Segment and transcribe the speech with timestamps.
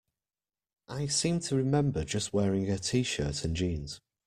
[0.87, 4.01] I seem to remember just wearing a t-shirt and jeans.